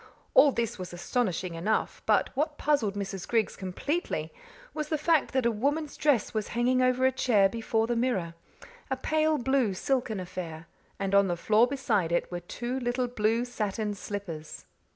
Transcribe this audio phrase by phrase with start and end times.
[0.33, 2.01] All this was astonishing enough.
[2.07, 3.27] But what puzzled Mrs.
[3.27, 4.33] Griggs completely
[4.73, 8.33] was the fact that a woman's dress was hanging over a chair before the mirror
[8.89, 10.65] a pale blue, silken affair.
[10.97, 14.65] And on the floor beside it were two little blue satin slippers!